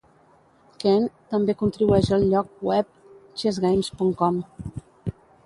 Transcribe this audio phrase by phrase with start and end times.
[0.83, 2.91] Keene també contribueix al lloc web
[3.43, 4.43] ChessGames.com.